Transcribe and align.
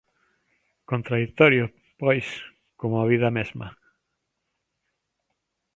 Contraditorio, 0.91 1.65
pois, 2.01 2.25
como 2.79 2.95
a 2.97 3.07
vida 3.11 3.29
mesma. 3.37 3.67